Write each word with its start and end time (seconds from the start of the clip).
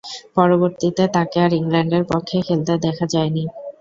পরবর্তীতে 0.35 1.03
তাকে 1.15 1.37
আর 1.45 1.51
ইংল্যান্ডের 1.53 2.03
পক্ষে 2.11 2.37
খেলতে 2.47 2.73
দেখা 2.85 3.05
যায়নি। 3.13 3.43